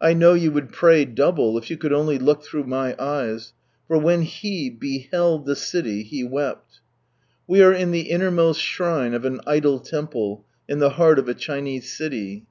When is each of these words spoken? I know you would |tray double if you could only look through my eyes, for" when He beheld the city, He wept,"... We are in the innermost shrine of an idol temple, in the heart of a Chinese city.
I 0.00 0.14
know 0.14 0.32
you 0.32 0.50
would 0.52 0.72
|tray 0.72 1.04
double 1.04 1.58
if 1.58 1.68
you 1.68 1.76
could 1.76 1.92
only 1.92 2.18
look 2.18 2.42
through 2.42 2.64
my 2.64 2.96
eyes, 2.98 3.52
for" 3.86 3.98
when 3.98 4.22
He 4.22 4.70
beheld 4.70 5.44
the 5.44 5.54
city, 5.54 6.04
He 6.04 6.24
wept,"... 6.24 6.80
We 7.46 7.62
are 7.62 7.74
in 7.74 7.90
the 7.90 8.08
innermost 8.10 8.62
shrine 8.62 9.12
of 9.12 9.26
an 9.26 9.42
idol 9.46 9.78
temple, 9.80 10.42
in 10.70 10.78
the 10.78 10.88
heart 10.96 11.18
of 11.18 11.28
a 11.28 11.34
Chinese 11.34 11.94
city. 11.94 12.46